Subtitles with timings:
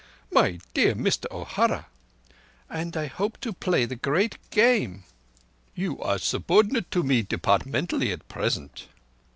[0.31, 1.85] "My dear Mister O'Hara—"
[2.67, 5.03] "And I hope to play the Great Game."
[5.75, 8.87] "You are subordinate to me departmentally at present."